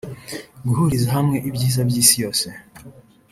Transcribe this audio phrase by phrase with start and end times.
[0.67, 2.47] guhuriza hamwe ibyiza by’Isi yose